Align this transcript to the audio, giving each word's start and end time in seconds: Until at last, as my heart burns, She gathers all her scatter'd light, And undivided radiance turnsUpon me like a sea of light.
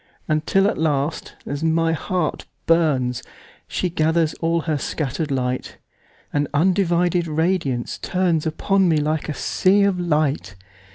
Until 0.27 0.67
at 0.67 0.79
last, 0.79 1.35
as 1.45 1.63
my 1.63 1.91
heart 1.93 2.45
burns, 2.65 3.21
She 3.67 3.87
gathers 3.91 4.33
all 4.41 4.61
her 4.61 4.79
scatter'd 4.79 5.29
light, 5.29 5.77
And 6.33 6.47
undivided 6.55 7.27
radiance 7.27 7.99
turnsUpon 8.01 8.87
me 8.87 8.97
like 8.97 9.29
a 9.29 9.35
sea 9.35 9.83
of 9.83 9.99
light. 9.99 10.55